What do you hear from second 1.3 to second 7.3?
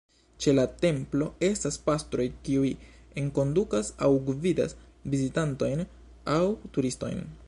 estas pastroj, kiuj enkondukas aŭ gvidas vizitantojn aŭ turistojn.